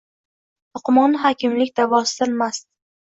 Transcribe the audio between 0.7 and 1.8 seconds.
Luqmoni hakimlik